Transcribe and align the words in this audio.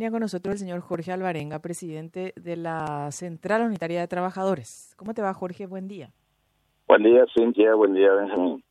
Tenía 0.00 0.12
con 0.12 0.20
nosotros 0.20 0.54
el 0.54 0.58
señor 0.60 0.80
Jorge 0.80 1.12
Alvarenga, 1.12 1.58
presidente 1.58 2.32
de 2.34 2.56
la 2.56 3.12
Central 3.12 3.66
Unitaria 3.66 4.00
de 4.00 4.08
Trabajadores. 4.08 4.94
¿Cómo 4.96 5.12
te 5.12 5.20
va, 5.20 5.34
Jorge? 5.34 5.66
Buen 5.66 5.88
día. 5.88 6.10
Buen 6.88 7.02
día, 7.02 7.26
Cintia. 7.36 7.74
Buen 7.74 7.92
día, 7.92 8.10
Benjamín. 8.14 8.64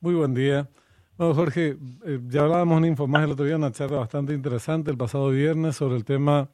Muy 0.00 0.14
buen 0.14 0.34
día. 0.34 0.68
Bueno, 1.16 1.32
Jorge, 1.32 1.76
eh, 2.04 2.18
ya 2.26 2.42
hablábamos 2.42 2.78
un 2.78 2.86
informe 2.86 3.22
el 3.22 3.30
otro 3.30 3.44
día, 3.44 3.54
una 3.54 3.70
charla 3.70 3.98
bastante 3.98 4.34
interesante 4.34 4.90
el 4.90 4.96
pasado 4.96 5.30
viernes 5.30 5.76
sobre 5.76 5.94
el 5.94 6.04
tema 6.04 6.48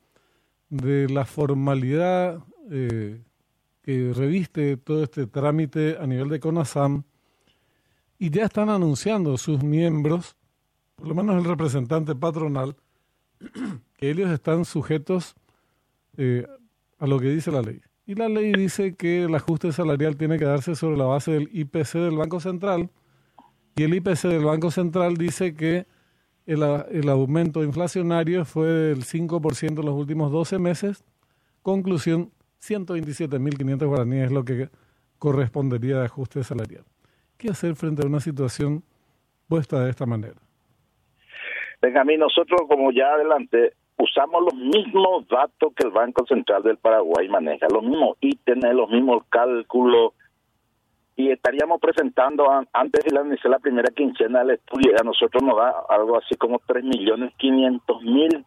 de 0.69 1.09
la 1.09 1.25
formalidad 1.25 2.41
eh, 2.71 3.23
que 3.81 4.13
reviste 4.15 4.77
todo 4.77 5.03
este 5.03 5.27
trámite 5.27 5.97
a 5.99 6.07
nivel 6.07 6.29
de 6.29 6.41
CONASAM 6.41 7.05
y 8.19 8.29
ya 8.29 8.45
están 8.45 8.69
anunciando 8.69 9.39
sus 9.39 9.63
miembros, 9.65 10.37
por 10.95 11.09
lo 11.09 11.15
menos 11.15 11.43
el 11.43 11.49
representante 11.49 12.15
patronal, 12.15 12.77
que 13.97 14.11
ellos 14.11 14.31
están 14.31 14.65
sujetos 14.65 15.35
eh, 16.17 16.47
a 16.99 17.07
lo 17.07 17.19
que 17.19 17.29
dice 17.29 17.51
la 17.51 17.63
ley. 17.63 17.81
Y 18.07 18.15
la 18.15 18.29
ley 18.29 18.53
dice 18.53 18.95
que 18.95 19.25
el 19.25 19.35
ajuste 19.35 19.73
salarial 19.73 20.17
tiene 20.17 20.39
que 20.39 20.45
darse 20.45 20.75
sobre 20.75 20.97
la 20.97 21.05
base 21.05 21.33
del 21.33 21.49
IPC 21.53 21.95
del 21.95 22.17
Banco 22.17 22.41
Central. 22.41 22.91
Y 23.77 23.85
el 23.85 23.95
IPC 23.95 24.23
del 24.29 24.45
Banco 24.45 24.71
Central 24.71 25.17
dice 25.17 25.55
que 25.55 25.87
el, 26.47 26.63
el 26.63 27.09
aumento 27.09 27.63
inflacionario 27.63 28.45
fue 28.45 28.67
del 28.67 29.05
5% 29.05 29.79
en 29.79 29.87
los 29.87 29.95
últimos 29.95 30.33
12 30.33 30.59
meses. 30.59 31.05
Conclusión, 31.63 32.33
127.500 32.61 33.87
guaraníes 33.87 34.27
es 34.27 34.33
lo 34.33 34.45
que 34.45 34.69
correspondería 35.19 35.99
de 35.99 36.07
ajuste 36.07 36.43
salarial. 36.43 36.85
¿Qué 37.37 37.51
hacer 37.51 37.77
frente 37.77 38.03
a 38.03 38.07
una 38.07 38.21
situación 38.21 38.85
puesta 39.47 39.81
de 39.85 39.91
esta 39.91 40.07
manera? 40.07 40.41
Benjamín, 41.83 42.21
nosotros 42.21 42.61
como 42.69 42.93
ya 42.93 43.13
adelante 43.13 43.73
usamos 43.99 44.45
los 44.45 44.55
mismos 44.55 45.27
datos 45.27 45.73
que 45.75 45.85
el 45.85 45.93
Banco 45.93 46.25
Central 46.27 46.63
del 46.63 46.79
Paraguay 46.79 47.29
maneja, 47.29 47.67
los 47.73 47.83
mismos 47.83 48.17
ítems, 48.21 48.73
los 48.73 48.89
mismos 48.89 49.25
cálculos, 49.29 50.13
y 51.17 51.31
estaríamos 51.31 51.81
presentando 51.81 52.49
antes 52.73 53.05
de 53.05 53.11
la, 53.11 53.23
la 53.25 53.59
primera 53.59 53.93
quincena 53.93 54.39
del 54.41 54.53
estudio, 54.53 54.93
a 54.99 55.05
nosotros 55.05 55.43
nos 55.43 55.57
da 55.57 55.85
algo 55.89 56.17
así 56.17 56.37
como 56.37 56.61
3.500.000 56.61 58.45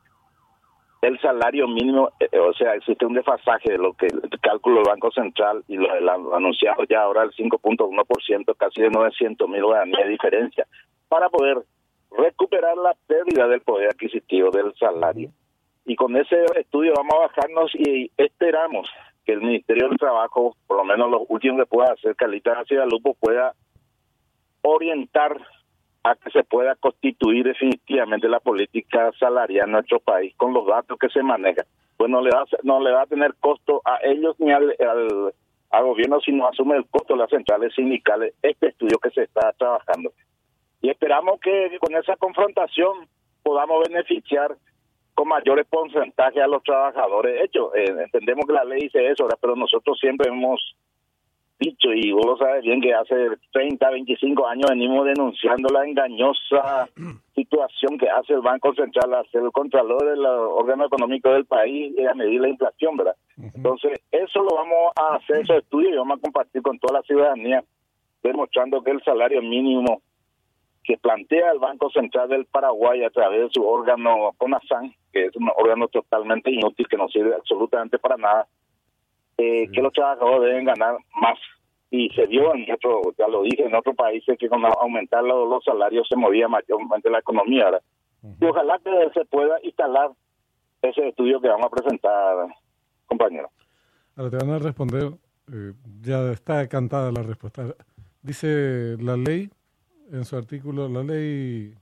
el 1.02 1.20
salario 1.20 1.68
mínimo, 1.68 2.10
eh, 2.20 2.40
o 2.40 2.54
sea, 2.54 2.74
existe 2.74 3.06
un 3.06 3.14
desfasaje 3.14 3.74
de 3.74 3.78
lo 3.78 3.94
que 3.94 4.08
el 4.08 4.40
cálculo 4.42 4.78
del 4.78 4.86
Banco 4.88 5.12
Central 5.12 5.64
y 5.68 5.78
lo 5.78 6.36
anunciado 6.36 6.84
ya 6.90 7.02
ahora 7.02 7.24
el 7.24 7.32
5.1%, 7.32 8.56
casi 8.58 8.82
de 8.82 8.90
900 8.90 9.48
mil 9.48 9.64
de 9.98 10.10
diferencia, 10.10 10.66
para 11.08 11.30
poder 11.30 11.64
recuperar 12.12 12.78
la 12.78 12.96
pérdida 13.08 13.48
del 13.48 13.62
poder 13.62 13.90
adquisitivo 13.90 14.52
del 14.52 14.74
salario. 14.76 15.30
Y 15.86 15.96
con 15.96 16.16
ese 16.18 16.44
estudio 16.56 16.94
vamos 16.96 17.14
a 17.16 17.28
bajarnos 17.28 17.72
y 17.76 18.12
esperamos 18.18 18.90
que 19.26 19.34
el 19.34 19.42
Ministerio 19.42 19.90
del 19.90 19.98
Trabajo, 19.98 20.56
por 20.68 20.78
lo 20.78 20.84
menos 20.84 21.10
los 21.10 21.24
últimos 21.30 21.60
que 21.62 21.66
pueda 21.66 21.94
hacer, 21.94 22.16
Calita 22.16 22.54
Hacia 22.54 22.86
Lupo, 22.86 23.16
pueda 23.20 23.54
orientar 24.62 25.40
a 26.04 26.16
que 26.16 26.30
se 26.32 26.44
pueda 26.44 26.76
constituir 26.76 27.46
definitivamente 27.46 28.28
la 28.28 28.40
política 28.40 29.12
salarial 29.20 29.66
en 29.68 29.72
nuestro 29.74 30.00
país 30.00 30.34
con 30.38 30.54
los 30.54 30.66
datos 30.68 30.98
que 31.00 31.10
se 31.10 31.24
manejan. 31.24 31.66
Pues 31.98 32.10
no 32.10 32.22
le 32.22 32.30
va, 32.30 32.46
no 32.64 32.80
le 32.80 32.92
va 32.92 33.04
a 33.04 33.08
tener 33.08 33.34
costo 33.40 33.82
a 33.86 34.00
ellos 34.04 34.36
ni 34.40 34.52
al, 34.52 34.76
al, 34.80 35.34
al 35.72 35.84
gobierno 35.84 36.20
si 36.20 36.32
no 36.32 36.48
asume 36.48 36.78
el 36.78 36.86
costo 36.88 37.14
de 37.14 37.20
las 37.20 37.30
centrales 37.30 37.74
sindicales 37.74 38.34
este 38.42 38.68
estudio 38.68 39.00
que 39.00 39.10
se 39.12 39.24
está 39.24 39.52
trabajando 39.54 40.12
y 40.86 40.90
esperamos 40.92 41.40
que 41.40 41.76
con 41.80 41.96
esa 41.96 42.16
confrontación 42.16 43.08
podamos 43.42 43.88
beneficiar 43.90 44.56
con 45.16 45.28
mayores 45.28 45.66
porcentajes 45.68 46.44
a 46.44 46.48
los 46.48 46.62
trabajadores. 46.62 47.34
De 47.34 47.44
hecho, 47.46 47.74
eh, 47.74 47.86
entendemos 48.04 48.46
que 48.46 48.54
la 48.54 48.66
ley 48.66 48.82
dice 48.82 49.10
eso, 49.10 49.28
pero 49.42 49.56
nosotros 49.56 49.98
siempre 50.00 50.30
hemos 50.30 50.62
dicho, 51.58 51.92
y 51.92 52.12
vos 52.12 52.24
lo 52.24 52.38
sabes 52.38 52.62
bien, 52.62 52.82
que 52.82 52.94
hace 52.94 53.16
30, 53.52 53.90
25 53.90 54.48
años 54.48 54.70
venimos 54.70 55.06
denunciando 55.06 55.70
la 55.70 55.88
engañosa 55.88 56.88
situación 57.34 57.98
que 57.98 58.08
hace 58.08 58.34
el 58.34 58.42
Banco 58.42 58.72
Central 58.76 59.12
al 59.12 59.28
ser 59.32 59.42
el 59.42 59.52
contralor 59.52 60.06
del 60.06 60.24
órgano 60.24 60.86
económico 60.86 61.32
del 61.32 61.46
país 61.46 61.96
y 61.98 62.06
a 62.06 62.14
medir 62.14 62.42
la 62.42 62.50
inflación, 62.50 62.96
¿verdad? 62.96 63.16
Entonces, 63.56 64.02
eso 64.12 64.44
lo 64.44 64.54
vamos 64.54 64.92
a 64.98 65.16
hacer, 65.16 65.38
esos 65.42 65.58
estudios, 65.58 65.94
y 65.94 65.98
vamos 65.98 66.20
a 66.20 66.22
compartir 66.22 66.62
con 66.62 66.78
toda 66.78 67.00
la 67.00 67.02
ciudadanía, 67.02 67.64
demostrando 68.22 68.84
que 68.84 68.92
el 68.92 69.02
salario 69.04 69.42
mínimo 69.42 70.02
que 70.86 70.98
plantea 70.98 71.52
el 71.52 71.60
Banco 71.60 71.90
Central 71.90 72.30
del 72.30 72.46
Paraguay 72.46 73.04
a 73.04 73.10
través 73.10 73.42
de 73.42 73.50
su 73.52 73.68
órgano 73.68 74.34
CONASAN, 74.38 74.94
que 75.12 75.26
es 75.26 75.36
un 75.36 75.50
órgano 75.58 75.88
totalmente 75.88 76.52
inútil 76.52 76.88
que 76.88 76.98
no 76.98 77.08
sirve 77.10 77.34
absolutamente 77.34 77.98
para 77.98 78.18
nada, 78.18 78.48
eh, 79.38 79.68
que 79.74 79.82
los 79.82 79.92
trabajadores 79.94 80.50
deben 80.50 80.66
ganar 80.66 80.98
más. 81.20 81.40
Y 81.90 82.10
se 82.10 82.28
dio 82.28 82.54
en 82.54 82.72
otro, 82.72 83.02
ya 83.18 83.28
lo 83.28 83.42
dije, 83.44 83.66
en 83.66 83.74
otros 83.74 83.96
países 83.96 84.38
que 84.38 84.48
con 84.48 84.64
aumentar 84.64 85.24
los, 85.24 85.64
salarios 85.64 86.08
se 86.08 86.16
movía 86.16 86.48
mayormente 86.48 87.10
la 87.10 87.20
economía. 87.20 87.80
Y 88.40 88.46
ojalá 88.46 88.80
que 88.84 88.92
se 89.14 89.26
pueda 89.26 89.58
instalar 89.64 90.12
ese 90.82 91.08
estudio 91.08 91.42
que 91.42 91.48
vamos 91.48 91.68
a 91.68 91.76
presentar, 91.76 92.48
compañero. 93.08 93.50
Ahora 94.16 94.30
te 94.30 94.38
van 94.38 94.50
a 94.52 94.60
responder, 94.60 95.14
eh, 95.52 95.74
ya 96.02 96.32
está 96.32 96.68
cantada 96.68 97.12
la 97.12 97.24
respuesta. 97.24 97.76
Dice 98.22 98.98
la 99.00 99.16
ley 99.16 99.50
en 100.12 100.26
su 100.26 100.36
artículo 100.36 100.88
la 100.88 101.04
ley 101.04 101.74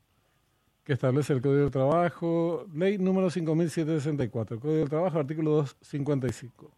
que 0.83 0.93
establece 0.93 1.33
el 1.33 1.41
Código 1.41 1.61
del 1.61 1.71
Trabajo, 1.71 2.65
ley 2.73 2.97
número 2.97 3.29
5764, 3.29 4.59
Código 4.59 4.79
del 4.79 4.89
Trabajo, 4.89 5.19
artículo 5.19 5.51
255. 5.51 6.71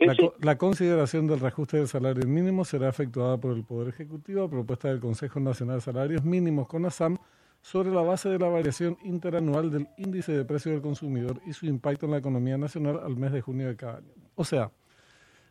La, 0.00 0.16
la, 0.40 0.56
consideración 0.56 1.26
del 1.26 1.40
reajuste 1.40 1.78
del 1.78 1.88
salario 1.88 2.26
mínimo 2.26 2.64
será 2.64 2.88
efectuada 2.88 3.36
por 3.36 3.56
el 3.56 3.64
Poder 3.64 3.88
Ejecutivo 3.88 4.44
a 4.44 4.48
propuesta 4.48 4.88
del 4.88 5.00
Consejo 5.00 5.40
Nacional 5.40 5.76
de 5.76 5.80
Salarios 5.82 6.24
Mínimos, 6.24 6.68
CONASAM, 6.68 7.18
sobre 7.60 7.90
la 7.90 8.02
base 8.02 8.28
de 8.28 8.38
la 8.38 8.48
variación 8.48 8.96
interanual 9.02 9.70
del 9.70 9.88
índice 9.96 10.32
de 10.32 10.44
precio 10.44 10.70
del 10.70 10.80
consumidor 10.80 11.40
y 11.46 11.52
su 11.52 11.66
impacto 11.66 12.06
en 12.06 12.12
la 12.12 12.18
economía 12.18 12.56
nacional 12.56 13.00
al 13.04 13.16
mes 13.16 13.32
de 13.32 13.40
junio 13.40 13.66
de 13.66 13.76
cada 13.76 13.98
año. 13.98 14.12
O 14.36 14.44
sea, 14.44 14.70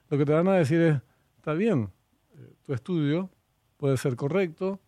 lo 0.10 0.18
que 0.18 0.26
te 0.26 0.32
van 0.32 0.48
a 0.48 0.54
decir 0.54 0.80
es, 0.80 1.02
está 1.38 1.54
bien, 1.54 1.90
eh, 2.34 2.54
tu 2.64 2.74
estudio 2.74 3.30
puede 3.76 3.98
ser 3.98 4.16
correcto, 4.16 4.80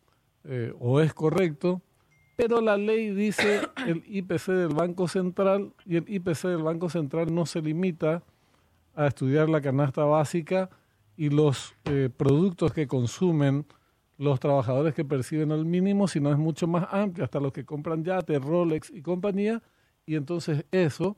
eh, 0.44 0.74
o 0.80 1.02
es 1.02 1.14
correcto, 1.14 1.82
pero 2.36 2.62
la 2.62 2.78
ley 2.78 3.10
dice 3.12 3.62
el 3.86 4.04
IPC 4.08 4.48
del 4.48 4.74
Banco 4.74 5.08
Central 5.08 5.74
y 5.86 5.98
el 5.98 6.06
IPC 6.08 6.44
del 6.44 6.64
Banco 6.64 6.90
Central 6.90 7.34
no 7.34 7.46
se 7.46 7.62
limita 7.62 8.24
a 8.96 9.08
estudiar 9.08 9.50
la 9.50 9.62
canasta 9.62 10.06
básica 10.06 10.70
y 11.18 11.30
los 11.30 11.76
eh, 11.86 12.10
productos 12.16 12.72
que 12.72 12.88
consumen 12.88 13.66
los 14.18 14.40
trabajadores 14.40 14.94
que 14.94 15.06
perciben 15.06 15.52
al 15.52 15.66
mínimo, 15.66 16.08
sino 16.08 16.32
es 16.32 16.38
mucho 16.38 16.68
más 16.68 16.88
amplio, 16.92 17.24
hasta 17.24 17.40
los 17.40 17.54
que 17.54 17.66
compran 17.66 18.04
yate, 18.04 18.38
Rolex 18.38 18.90
y 18.90 19.02
compañía, 19.02 19.62
y 20.06 20.16
entonces 20.16 20.66
eso 20.72 21.16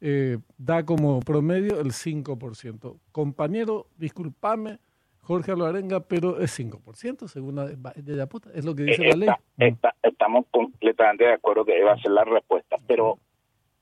eh, 0.00 0.38
da 0.58 0.84
como 0.84 1.20
promedio 1.20 1.80
el 1.80 1.92
5%. 1.92 2.98
Compañero, 3.12 3.86
discúlpame, 3.96 4.78
Jorge 5.24 5.52
Alvarenga, 5.52 6.00
pero 6.00 6.38
es 6.38 6.58
5%, 6.58 7.28
según 7.28 7.56
la, 7.56 7.66
de 7.66 8.26
puta, 8.26 8.50
es 8.54 8.64
lo 8.64 8.74
que 8.74 8.84
dice 8.84 9.04
la 9.04 9.16
ley. 9.16 9.76
estamos 10.02 10.46
completamente 10.50 11.24
de 11.24 11.32
acuerdo 11.32 11.64
que 11.64 11.82
va 11.82 11.92
a 11.92 11.98
ser 11.98 12.12
la 12.12 12.24
respuesta, 12.24 12.76
pero 12.86 13.18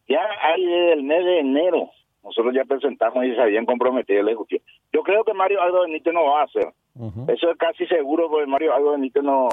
ya 0.09 0.21
hay 0.43 0.65
el 0.93 1.03
mes 1.03 1.25
de 1.25 1.41
enero, 1.41 1.91
nosotros 2.23 2.55
ya 2.55 2.65
presentamos 2.65 3.25
y 3.25 3.35
se 3.35 3.41
habían 3.41 3.67
comprometido 3.67 4.21
el 4.21 4.29
Ejecutivo. 4.29 4.63
Yo 4.93 5.03
creo 5.03 5.25
que 5.25 5.35
Mario 5.35 5.61
Aldo 5.61 5.83
Benítez 5.83 6.13
no 6.13 6.25
va 6.25 6.43
a 6.43 6.45
hacer. 6.45 6.73
Eso 7.29 7.51
es 7.51 7.57
casi 7.57 7.87
seguro 7.87 8.29
porque 8.29 8.47
Mario 8.47 8.75
Aldo 8.75 8.93
Benítez 8.93 9.23
no, 9.23 9.49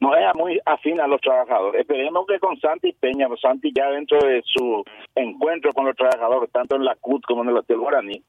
no 0.00 0.14
es 0.14 0.34
muy 0.34 0.60
afín 0.66 1.00
a 1.00 1.06
los 1.06 1.20
trabajadores. 1.20 1.80
Esperemos 1.80 2.26
que 2.26 2.38
con 2.38 2.58
Santi 2.60 2.92
Peña, 2.92 3.28
Santi 3.40 3.72
ya 3.74 3.90
dentro 3.90 4.18
de 4.18 4.42
su 4.44 4.84
encuentro 5.14 5.72
con 5.72 5.86
los 5.86 5.96
trabajadores, 5.96 6.50
tanto 6.52 6.76
en 6.76 6.84
la 6.84 6.96
CUT 6.96 7.24
como 7.24 7.42
en 7.42 7.50
el 7.50 7.56
Hotel 7.56 7.78
Guaraní, 7.78 8.22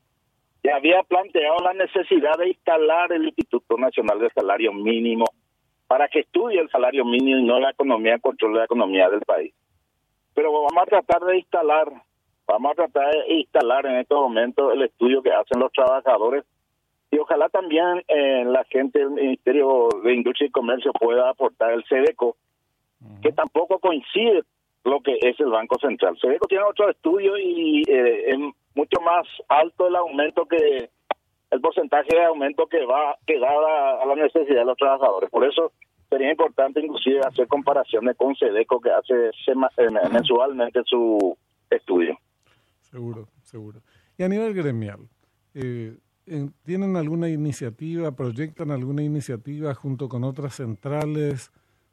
ya 0.63 0.75
había 0.75 1.03
planteado 1.03 1.57
la 1.63 1.73
necesidad 1.73 2.38
de 2.38 2.50
instalar 2.50 3.11
el 3.13 3.25
Instituto 3.25 3.77
Nacional 3.77 4.19
de 4.19 4.29
Salario 4.31 4.73
Mínimo 4.73 5.25
para 5.89 6.07
que 6.07 6.19
estudie 6.19 6.59
el 6.61 6.69
salario 6.69 7.03
mínimo 7.03 7.39
y 7.39 7.44
no 7.44 7.59
la 7.59 7.71
economía, 7.71 8.13
el 8.13 8.21
control 8.21 8.53
de 8.53 8.59
la 8.59 8.65
economía 8.65 9.09
del 9.09 9.21
país. 9.21 9.56
Pero 10.35 10.51
vamos 10.51 10.83
a 10.83 10.85
tratar 10.85 11.21
de 11.23 11.38
instalar, 11.38 11.91
vamos 12.45 12.71
a 12.71 12.75
tratar 12.75 13.11
de 13.11 13.33
instalar 13.33 13.88
en 13.88 13.95
estos 13.95 14.19
momentos 14.19 14.71
el 14.71 14.83
estudio 14.83 15.23
que 15.23 15.31
hacen 15.31 15.59
los 15.59 15.71
trabajadores 15.71 16.45
y 17.09 17.17
ojalá 17.17 17.50
también 17.50 18.03
eh, 18.07 18.44
la 18.45 18.63
gente 18.65 19.00
del 19.00 19.09
Ministerio 19.09 19.89
de 20.03 20.13
Industria 20.13 20.47
y 20.47 20.51
Comercio 20.51 20.94
pueda 20.94 21.27
aportar 21.27 21.73
el 21.73 21.83
SEDECO, 21.85 22.38
que 23.23 23.31
tampoco 23.31 23.79
coincide 23.79 24.44
lo 24.83 25.01
que 25.01 25.17
es 25.19 25.39
el 25.39 25.50
Banco 25.50 25.79
Central. 25.79 26.19
SEDECO 26.21 26.45
tiene 26.45 26.65
otro 26.65 26.88
estudio 26.88 27.35
y 27.35 27.81
eh, 27.88 28.35
mucho 28.75 29.01
más 29.01 29.27
alto 29.48 29.88
el 29.88 29.95
aumento 29.95 30.45
que 30.45 30.89
el 31.51 31.62
porcentaje 31.62 32.16
de 32.16 32.25
aumento 32.25 32.68
que 32.68 32.86
va 32.86 33.18
que 33.25 33.39
da 33.39 33.50
a, 34.01 34.06
la 34.06 34.16
necesidad 34.16 34.60
de 34.60 34.66
los 34.66 34.77
trabajadores. 34.77 35.30
Por 35.30 35.45
eso 35.45 35.71
sería 36.10 36.31
importante 36.31 36.80
inclusive 36.80 37.21
hacer 37.21 37.48
comparaciones 37.48 38.16
con 38.18 38.36
Sedeco 38.36 38.80
que 38.80 38.92
hace 38.92 39.31
mensualmente 40.12 40.81
su 40.86 41.38
estudio. 41.69 42.18
Seguro, 42.81 43.27
seguro. 43.44 43.81
Y 44.18 44.24
a 44.24 44.27
nivel 44.27 44.54
gremial, 44.54 45.07
eh, 45.54 45.98
¿tienen 46.63 46.95
alguna 46.95 47.30
iniciativa, 47.30 48.12
proyectan 48.12 48.72
alguna 48.72 49.04
iniciativa 49.04 49.74
junto 49.75 50.10
con 50.10 50.24
otras 50.24 50.56
centrales 50.56 51.51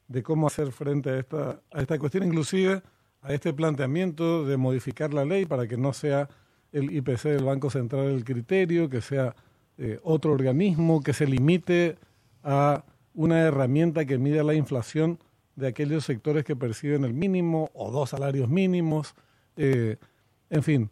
de 0.09 0.23
cómo 0.23 0.47
hacer 0.47 0.73
frente 0.73 1.11
a 1.11 1.19
esta, 1.19 1.61
a 1.73 1.81
esta 1.81 1.99
cuestión, 1.99 2.25
inclusive 2.25 2.83
a 3.23 3.33
este 3.33 3.53
planteamiento 3.53 4.45
de 4.45 4.57
modificar 4.57 5.13
la 5.13 5.25
ley 5.25 5.47
para 5.47 5.67
que 5.67 5.77
no 5.77 5.93
sea 5.93 6.29
el 6.77 6.95
IPC 6.95 7.23
del 7.25 7.45
Banco 7.45 7.71
Central 7.71 8.07
el 8.07 8.25
criterio, 8.25 8.89
que 8.89 9.01
sea 9.01 9.35
eh, 9.79 9.99
otro 10.03 10.33
organismo, 10.33 11.01
que 11.03 11.13
se 11.13 11.27
limite 11.27 11.97
a 12.43 12.85
una 13.15 13.41
herramienta 13.41 14.05
que 14.05 14.19
mida 14.19 14.43
la 14.43 14.55
inflación 14.55 15.19
de 15.57 15.69
aquellos 15.69 16.05
sectores 16.05 16.45
que 16.45 16.55
perciben 16.55 17.05
el 17.05 17.15
mínimo 17.15 17.71
o 17.75 17.91
dos 17.91 18.11
salarios 18.11 18.49
mínimos. 18.49 19.15
Eh, 19.57 19.97
en 20.51 20.63
fin, 20.63 20.91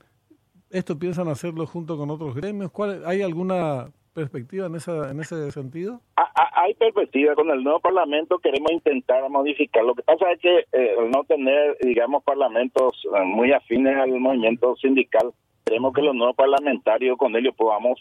¿esto 0.71 0.99
piensan 0.99 1.29
hacerlo 1.29 1.67
junto 1.67 1.99
con 1.99 2.11
otros 2.11 2.35
gremios? 2.35 2.71
¿Cuál, 2.71 3.03
¿Hay 3.07 3.21
alguna 3.21 3.91
perspectiva 4.15 4.67
en, 4.67 4.77
esa, 4.77 5.11
en 5.11 5.21
ese 5.21 5.51
sentido? 5.51 6.01
Hay 6.17 6.75
perspectiva. 6.75 7.35
Con 7.35 7.51
el 7.51 7.63
nuevo 7.63 7.81
Parlamento 7.81 8.39
queremos 8.39 8.73
intentar 8.73 9.29
modificar. 9.29 9.85
Lo 9.85 9.95
que 9.95 10.03
pasa 10.03 10.31
es 10.33 10.41
que 10.41 10.67
eh, 10.73 10.97
no 11.13 11.25
tener, 11.25 11.77
digamos, 11.83 12.23
parlamentos 12.25 13.05
eh, 13.05 13.25
muy 13.25 13.53
afines 13.53 13.97
al 13.97 14.19
movimiento 14.19 14.77
sindical, 14.77 15.33
queremos 15.65 15.93
que 15.93 16.03
los 16.03 16.15
nuevos 16.15 16.37
parlamentarios 16.37 17.17
con 17.19 17.35
ellos 17.37 17.55
podamos 17.57 17.99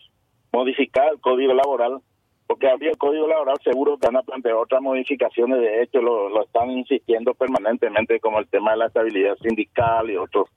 modificar 0.51 1.11
el 1.11 1.19
código 1.19 1.53
laboral 1.53 2.01
porque 2.47 2.69
habría 2.69 2.91
el 2.91 2.97
Código 2.97 3.27
Laboral 3.27 3.57
seguro 3.63 3.97
que 3.97 4.07
van 4.07 4.17
a 4.17 4.23
plantear 4.23 4.55
otras 4.55 4.81
modificaciones, 4.81 5.59
de 5.59 5.81
hecho 5.81 6.01
lo, 6.01 6.29
lo 6.29 6.43
están 6.43 6.69
insistiendo 6.71 7.33
permanentemente 7.33 8.19
como 8.19 8.39
el 8.39 8.47
tema 8.47 8.71
de 8.71 8.77
la 8.77 8.87
estabilidad 8.87 9.35
sindical 9.37 10.09
y 10.11 10.17
otros 10.17 10.49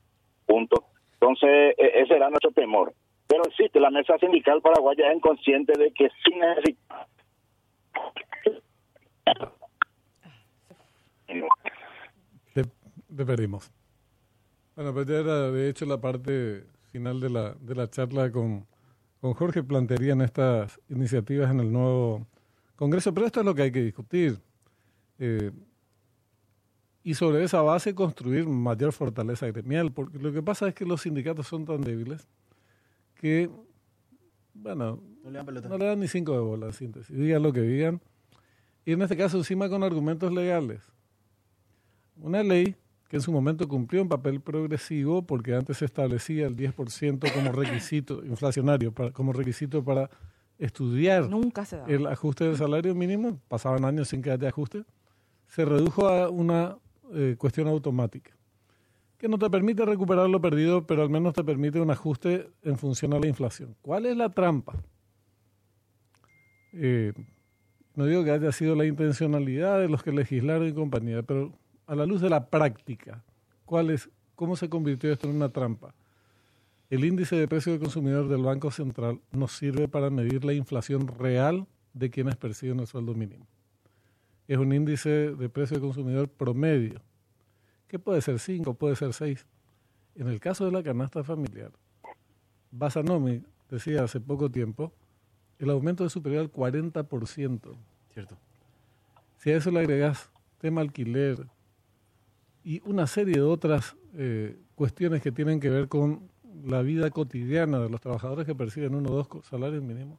puntos. 0.44 0.80
Entonces, 1.14 1.74
e, 1.78 2.02
ese 2.02 2.14
era 2.14 2.28
nuestro 2.28 2.50
temor. 2.52 2.92
Pero 3.26 3.44
existe, 3.46 3.80
la 3.80 3.90
mesa 3.90 4.18
sindical 4.18 4.60
paraguaya 4.60 5.10
es 5.12 5.20
consciente 5.20 5.72
de 5.78 5.92
que 5.92 6.08
sí 6.24 6.34
necesita... 6.34 7.06
Te, 12.52 13.24
perdimos. 13.24 13.72
Bueno, 14.74 14.92
pues 14.92 15.06
ya 15.06 15.16
era 15.16 15.50
de 15.50 15.70
hecho 15.70 15.86
la 15.86 15.98
parte 15.98 16.64
final 16.96 17.20
de 17.20 17.30
la, 17.30 17.54
de 17.54 17.74
la 17.74 17.88
charla 17.88 18.30
con 18.30 18.66
con 19.20 19.34
Jorge 19.34 19.62
plantearían 19.62 20.20
estas 20.20 20.80
iniciativas 20.88 21.50
en 21.50 21.60
el 21.60 21.72
nuevo 21.72 22.26
Congreso, 22.76 23.14
pero 23.14 23.26
esto 23.26 23.40
es 23.40 23.46
lo 23.46 23.54
que 23.54 23.62
hay 23.62 23.72
que 23.72 23.82
discutir. 23.82 24.38
Eh, 25.18 25.50
y 27.02 27.14
sobre 27.14 27.42
esa 27.42 27.62
base 27.62 27.94
construir 27.94 28.46
mayor 28.46 28.92
fortaleza 28.92 29.46
gremial, 29.46 29.92
porque 29.92 30.18
lo 30.18 30.32
que 30.32 30.42
pasa 30.42 30.68
es 30.68 30.74
que 30.74 30.84
los 30.84 31.02
sindicatos 31.02 31.46
son 31.46 31.64
tan 31.64 31.80
débiles 31.80 32.28
que, 33.14 33.48
bueno, 34.52 35.02
no 35.24 35.78
le 35.78 35.86
dan, 35.86 36.00
ni 36.00 36.06
cinco 36.06 36.32
de 36.32 36.40
bola, 36.40 36.72
síntesis, 36.72 37.16
digan 37.16 37.42
lo 37.42 37.52
que 37.52 37.62
digan. 37.62 38.00
Y 38.84 38.92
en 38.92 39.02
este 39.02 39.16
caso 39.16 39.38
encima 39.38 39.68
con 39.68 39.82
argumentos 39.82 40.32
legales. 40.32 40.82
Una 42.16 42.42
ley 42.42 42.76
que 43.08 43.16
en 43.16 43.22
su 43.22 43.32
momento 43.32 43.68
cumplió 43.68 44.02
un 44.02 44.08
papel 44.08 44.40
progresivo 44.40 45.22
porque 45.22 45.54
antes 45.54 45.78
se 45.78 45.84
establecía 45.84 46.46
el 46.46 46.56
10% 46.56 47.32
como 47.32 47.52
requisito 47.52 48.24
inflacionario, 48.26 48.92
para, 48.92 49.10
como 49.12 49.32
requisito 49.32 49.84
para 49.84 50.10
estudiar 50.58 51.28
el 51.86 52.06
ajuste 52.06 52.44
del 52.44 52.56
salario 52.56 52.94
mínimo, 52.94 53.38
pasaban 53.48 53.84
años 53.84 54.08
sin 54.08 54.22
que 54.22 54.30
haya 54.30 54.48
ajuste, 54.48 54.84
se 55.46 55.64
redujo 55.64 56.08
a 56.08 56.28
una 56.30 56.78
eh, 57.12 57.36
cuestión 57.38 57.68
automática, 57.68 58.32
que 59.18 59.28
no 59.28 59.38
te 59.38 59.48
permite 59.50 59.84
recuperar 59.84 60.28
lo 60.28 60.40
perdido, 60.40 60.86
pero 60.86 61.02
al 61.02 61.10
menos 61.10 61.34
te 61.34 61.44
permite 61.44 61.80
un 61.80 61.90
ajuste 61.90 62.50
en 62.62 62.78
función 62.78 63.12
a 63.12 63.20
la 63.20 63.26
inflación. 63.26 63.76
¿Cuál 63.82 64.06
es 64.06 64.16
la 64.16 64.30
trampa? 64.30 64.74
Eh, 66.72 67.12
no 67.94 68.04
digo 68.04 68.24
que 68.24 68.30
haya 68.30 68.52
sido 68.52 68.74
la 68.74 68.84
intencionalidad 68.84 69.80
de 69.80 69.88
los 69.88 70.02
que 70.02 70.12
legislaron 70.12 70.68
y 70.68 70.72
compañía, 70.72 71.22
pero 71.22 71.52
a 71.86 71.94
la 71.94 72.06
luz 72.06 72.20
de 72.20 72.30
la 72.30 72.46
práctica, 72.46 73.24
¿cuál 73.64 73.90
es, 73.90 74.08
¿cómo 74.34 74.56
se 74.56 74.68
convirtió 74.68 75.12
esto 75.12 75.28
en 75.28 75.36
una 75.36 75.48
trampa? 75.48 75.94
El 76.88 77.04
índice 77.04 77.36
de 77.36 77.48
precio 77.48 77.72
del 77.72 77.80
consumidor 77.80 78.28
del 78.28 78.42
Banco 78.42 78.70
Central 78.70 79.20
nos 79.32 79.52
sirve 79.52 79.88
para 79.88 80.10
medir 80.10 80.44
la 80.44 80.52
inflación 80.52 81.08
real 81.08 81.66
de 81.94 82.10
quienes 82.10 82.36
perciben 82.36 82.80
el 82.80 82.86
sueldo 82.86 83.14
mínimo. 83.14 83.46
Es 84.46 84.58
un 84.58 84.72
índice 84.72 85.34
de 85.34 85.48
precio 85.48 85.76
del 85.76 85.86
consumidor 85.86 86.28
promedio, 86.28 87.02
que 87.88 87.98
puede 87.98 88.20
ser 88.20 88.38
5, 88.38 88.74
puede 88.74 88.94
ser 88.94 89.12
6. 89.12 89.46
En 90.14 90.28
el 90.28 90.38
caso 90.38 90.64
de 90.64 90.72
la 90.72 90.82
canasta 90.82 91.24
familiar, 91.24 91.72
Basanomi 92.70 93.42
decía 93.68 94.04
hace 94.04 94.20
poco 94.20 94.50
tiempo, 94.50 94.92
el 95.58 95.70
aumento 95.70 96.04
es 96.04 96.12
superior 96.12 96.42
al 96.42 96.52
40%. 96.52 97.76
Cierto. 98.12 98.36
Si 99.38 99.50
a 99.50 99.56
eso 99.56 99.70
le 99.70 99.80
agregas 99.80 100.30
tema 100.58 100.80
alquiler, 100.80 101.46
y 102.66 102.82
una 102.84 103.06
serie 103.06 103.36
de 103.36 103.42
otras 103.42 103.94
eh, 104.16 104.56
cuestiones 104.74 105.22
que 105.22 105.30
tienen 105.30 105.60
que 105.60 105.70
ver 105.70 105.86
con 105.86 106.28
la 106.64 106.82
vida 106.82 107.08
cotidiana 107.10 107.78
de 107.78 107.88
los 107.88 108.00
trabajadores 108.00 108.44
que 108.44 108.56
perciben 108.56 108.96
uno 108.96 109.08
o 109.12 109.14
dos 109.14 109.46
salarios 109.46 109.84
mínimos, 109.84 110.18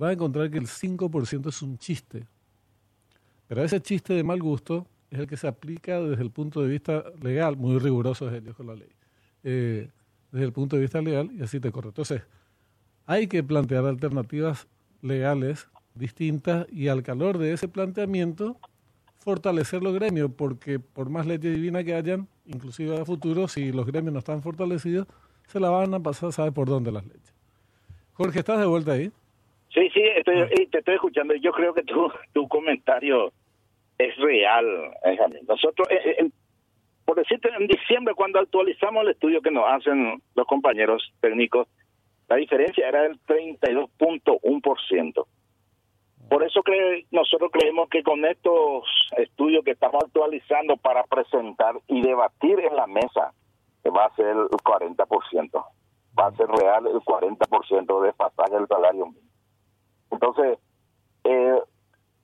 va 0.00 0.10
a 0.10 0.12
encontrar 0.12 0.48
que 0.52 0.58
el 0.58 0.68
5% 0.68 1.48
es 1.48 1.62
un 1.62 1.78
chiste. 1.78 2.28
Pero 3.48 3.64
ese 3.64 3.82
chiste 3.82 4.14
de 4.14 4.22
mal 4.22 4.40
gusto 4.40 4.86
es 5.10 5.18
el 5.18 5.26
que 5.26 5.36
se 5.36 5.48
aplica 5.48 6.00
desde 6.00 6.22
el 6.22 6.30
punto 6.30 6.62
de 6.62 6.68
vista 6.68 7.02
legal, 7.20 7.56
muy 7.56 7.76
riguroso 7.80 8.28
es 8.28 8.40
ellos 8.40 8.54
con 8.54 8.68
la 8.68 8.76
ley, 8.76 8.92
eh, 9.42 9.90
desde 10.30 10.46
el 10.46 10.52
punto 10.52 10.76
de 10.76 10.82
vista 10.82 11.02
legal 11.02 11.28
y 11.32 11.42
así 11.42 11.58
te 11.58 11.72
corre. 11.72 11.88
Entonces, 11.88 12.22
hay 13.04 13.26
que 13.26 13.42
plantear 13.42 13.84
alternativas 13.86 14.68
legales 15.02 15.66
distintas 15.96 16.68
y 16.70 16.86
al 16.86 17.02
calor 17.02 17.38
de 17.38 17.52
ese 17.52 17.66
planteamiento 17.66 18.60
fortalecer 19.20 19.82
los 19.82 19.94
gremios, 19.94 20.30
porque 20.36 20.78
por 20.78 21.10
más 21.10 21.26
leyes 21.26 21.54
divina 21.54 21.84
que 21.84 21.94
hayan, 21.94 22.26
inclusive 22.46 22.98
a 22.98 23.04
futuro, 23.04 23.48
si 23.48 23.72
los 23.72 23.86
gremios 23.86 24.12
no 24.12 24.18
están 24.18 24.42
fortalecidos, 24.42 25.06
se 25.46 25.60
la 25.60 25.70
van 25.70 25.94
a 25.94 26.00
pasar, 26.00 26.32
¿sabe 26.32 26.52
por 26.52 26.68
dónde 26.68 26.90
las 26.90 27.04
leyes? 27.04 27.34
Jorge, 28.14 28.40
¿estás 28.40 28.60
de 28.60 28.66
vuelta 28.66 28.92
ahí? 28.92 29.10
Sí, 29.72 29.88
sí, 29.94 30.02
estoy, 30.16 30.40
ah. 30.40 30.48
te 30.70 30.78
estoy 30.78 30.94
escuchando. 30.94 31.34
Yo 31.34 31.52
creo 31.52 31.72
que 31.72 31.82
tu, 31.82 32.10
tu 32.32 32.48
comentario 32.48 33.32
es 33.98 34.16
real, 34.16 34.92
Nosotros, 35.46 35.88
eh, 35.90 36.16
eh, 36.18 36.30
por 37.04 37.16
decirte, 37.16 37.50
en 37.58 37.66
diciembre, 37.66 38.14
cuando 38.14 38.38
actualizamos 38.38 39.04
el 39.04 39.10
estudio 39.10 39.42
que 39.42 39.50
nos 39.50 39.64
hacen 39.66 40.20
los 40.34 40.46
compañeros 40.46 41.12
técnicos, 41.20 41.68
la 42.28 42.36
diferencia 42.36 42.88
era 42.88 43.02
del 43.02 43.18
32.1%. 43.26 45.26
Por 46.30 46.44
eso 46.44 46.60
nosotros 47.10 47.50
creemos 47.52 47.88
que 47.88 48.04
con 48.04 48.24
estos 48.24 48.84
estudios 49.16 49.64
que 49.64 49.72
estamos 49.72 50.04
actualizando 50.04 50.76
para 50.76 51.02
presentar 51.02 51.74
y 51.88 52.02
debatir 52.02 52.60
en 52.60 52.76
la 52.76 52.86
mesa, 52.86 53.34
va 53.84 54.04
a 54.04 54.14
ser 54.14 54.28
el 54.28 54.48
40%, 54.48 55.64
va 56.16 56.26
a 56.26 56.36
ser 56.36 56.46
real 56.46 56.86
el 56.86 57.00
40% 57.00 58.02
de 58.02 58.12
pasaje 58.12 58.54
del 58.54 58.68
salario 58.68 59.06
mínimo. 59.06 59.28
Entonces, 60.12 60.60
eh, 61.24 61.60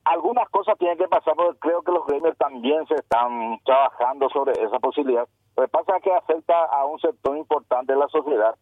algunas 0.05 0.47
cosas 0.51 0.77
tienen 0.77 0.97
que 0.97 1.09
pasar 1.09 1.35
porque 1.35 1.59
creo 1.59 1.81
que 1.81 1.91
los 1.91 2.07
gremios 2.07 2.37
también 2.37 2.87
se 2.87 2.95
están 2.95 3.59
trabajando 3.65 4.29
sobre 4.29 4.53
esa 4.53 4.79
posibilidad. 4.79 5.27
Lo 5.57 5.63
que 5.63 5.69
pasa 5.69 5.97
es 5.97 6.03
que 6.03 6.13
afecta 6.13 6.63
a 6.63 6.85
un 6.85 6.97
sector 6.99 7.35
importante 7.35 7.91
de 7.91 7.99
la 7.99 8.07
sociedad 8.07 8.55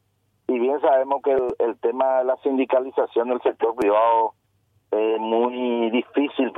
y 0.48 0.58
bien 0.58 0.82
sabemos 0.82 1.22
que 1.22 1.38
el 1.60 1.78
tema 1.82 2.18
de 2.18 2.24
la 2.25 2.38
sindicalización 2.38 3.30
del 3.30 3.42
sector 3.44 3.75
privado 3.75 4.34
eh, 4.92 5.18
muy 5.20 5.90
difícil 5.90 6.54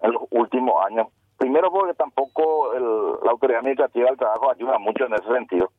en 0.00 0.12
los 0.12 0.22
últimos 0.30 0.74
años. 0.86 1.08
Primero 1.54 1.70
porque 1.70 1.94
tampoco 1.94 2.72
la 3.22 3.30
autoridad 3.30 3.60
administrativa 3.60 4.08
del 4.08 4.18
trabajo 4.18 4.50
ayuda 4.50 4.76
mucho 4.80 5.06
en 5.06 5.14
ese 5.14 5.28
sentido. 5.32 5.70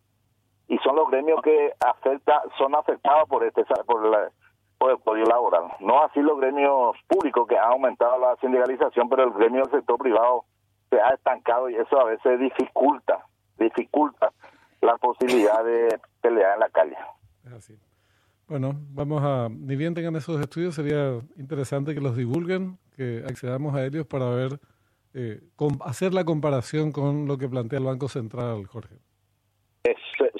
Y 0.69 0.77
son 0.77 0.95
los 0.95 1.11
gremios 1.11 1.41
que 1.41 1.73
afecta, 1.85 2.43
son 2.57 2.75
afectados 2.75 3.27
por 3.27 3.43
este 3.43 3.65
por, 3.85 4.31
por 4.77 4.91
el 4.91 4.99
código 4.99 5.25
laboral. 5.25 5.63
No 5.81 6.01
así 6.01 6.21
los 6.21 6.39
gremios 6.39 6.95
públicos 7.09 7.45
que 7.45 7.57
han 7.57 7.73
aumentado 7.73 8.17
la 8.19 8.37
sindicalización, 8.37 9.09
pero 9.09 9.25
el 9.25 9.31
gremio 9.31 9.63
del 9.63 9.71
sector 9.71 9.97
privado 9.97 10.45
se 10.89 11.01
ha 11.01 11.09
estancado 11.09 11.69
y 11.69 11.75
eso 11.75 11.99
a 11.99 12.05
veces 12.05 12.39
dificulta, 12.39 13.25
dificulta 13.59 14.31
la 14.79 14.95
posibilidad 14.95 15.61
de 15.65 15.99
pelear 16.21 16.53
en 16.53 16.59
la 16.61 16.69
calle. 16.69 16.95
Es 17.47 17.51
así. 17.51 17.77
Bueno, 18.47 18.75
vamos 18.91 19.21
a, 19.21 19.49
ni 19.49 19.75
bien 19.75 19.93
tengan 19.93 20.15
esos 20.15 20.39
estudios, 20.39 20.73
sería 20.73 21.19
interesante 21.35 21.93
que 21.93 21.99
los 21.99 22.15
divulguen, 22.15 22.77
que 22.95 23.25
accedamos 23.27 23.75
a 23.75 23.83
ellos 23.83 24.07
para 24.07 24.29
ver, 24.29 24.57
eh, 25.17 25.39
hacer 25.85 26.13
la 26.13 26.25
comparación 26.25 26.91
con 26.91 27.25
lo 27.25 27.37
que 27.37 27.47
plantea 27.47 27.79
el 27.79 27.85
Banco 27.85 28.09
Central, 28.09 28.65
Jorge. 28.67 28.95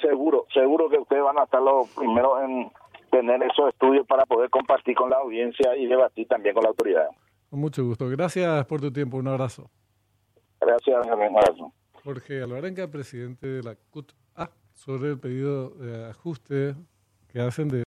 seguro, 0.02 0.44
seguro 0.52 0.90
que 0.90 0.98
ustedes 0.98 1.22
van 1.22 1.38
a 1.38 1.44
estar 1.44 1.62
los 1.62 1.88
primeros 1.96 2.42
en 2.42 2.70
tener 3.10 3.42
esos 3.42 3.70
estudios 3.70 4.06
para 4.06 4.26
poder 4.26 4.50
compartir 4.50 4.94
con 4.94 5.08
la 5.08 5.16
audiencia 5.16 5.74
y 5.76 5.86
debatir 5.86 6.28
también 6.28 6.54
con 6.54 6.64
la 6.64 6.68
autoridad. 6.68 7.06
Con 7.48 7.60
mucho 7.60 7.84
gusto. 7.84 8.06
Gracias 8.10 8.66
por 8.66 8.80
tu 8.80 8.92
tiempo. 8.92 9.16
Un 9.16 9.28
abrazo. 9.28 9.70
Gracias, 10.60 11.06
un 11.06 11.12
abrazo. 11.12 11.72
Jorge 12.04 12.42
Alvarenga, 12.42 12.88
presidente 12.88 13.46
de 13.46 13.62
la 13.62 13.76
CUT 13.90 14.12
A, 14.34 14.50
sobre 14.74 15.10
el 15.10 15.18
pedido 15.18 15.70
de 15.70 16.10
ajuste 16.10 16.74
que 17.28 17.40
hacen 17.40 17.68
de 17.68 17.84